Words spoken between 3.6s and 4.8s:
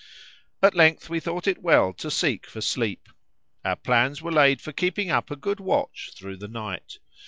Our plans were laid for